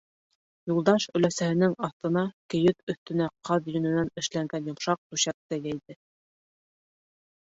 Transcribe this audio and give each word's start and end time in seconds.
Юлдаш 0.69 1.03
өләсәһенең 1.19 1.75
аҫтына 1.87 2.23
кейеҙ 2.53 2.81
өҫтөнә 2.93 3.27
ҡаҙ 3.51 3.69
йөнөнән 3.75 4.11
эшләнгән 4.23 4.71
йомшаҡ 4.73 5.05
түшәк 5.13 5.39
тә 5.53 5.61
йәйҙе. 5.65 5.99